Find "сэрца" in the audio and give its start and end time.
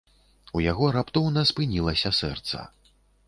2.23-2.65